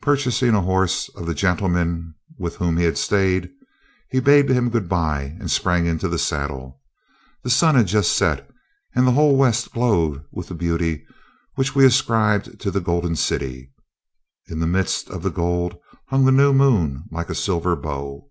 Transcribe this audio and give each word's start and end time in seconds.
Purchasing 0.00 0.54
a 0.54 0.60
horse 0.60 1.08
of 1.16 1.26
the 1.26 1.34
gentleman 1.34 2.14
with 2.38 2.54
whom 2.58 2.76
he 2.76 2.94
stayed, 2.94 3.50
he 4.08 4.20
bade 4.20 4.48
him 4.48 4.70
good 4.70 4.88
bye, 4.88 5.36
and 5.40 5.50
sprang 5.50 5.86
into 5.86 6.06
the 6.08 6.20
saddle. 6.20 6.80
The 7.42 7.50
sun 7.50 7.74
had 7.74 7.88
just 7.88 8.12
set, 8.12 8.48
and 8.94 9.08
the 9.08 9.10
whole 9.10 9.34
west 9.36 9.72
glowed 9.72 10.24
with 10.30 10.46
the 10.46 10.54
beauty 10.54 11.04
which 11.56 11.74
we 11.74 11.84
ascribe 11.84 12.60
to 12.60 12.70
the 12.70 12.80
Golden 12.80 13.16
City. 13.16 13.72
In 14.46 14.60
the 14.60 14.68
midst 14.68 15.10
of 15.10 15.20
the 15.24 15.32
gold 15.32 15.76
hung 16.10 16.26
the 16.26 16.30
new 16.30 16.52
moon 16.52 17.06
like 17.10 17.28
a 17.28 17.34
silver 17.34 17.74
bow. 17.74 18.30